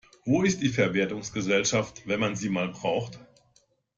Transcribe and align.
Wo 0.25 0.41
ist 0.41 0.63
die 0.63 0.69
Verwertungsgesellschaft, 0.69 2.07
wenn 2.07 2.19
man 2.19 2.35
sie 2.35 2.49
mal 2.49 2.69
braucht? 2.69 3.19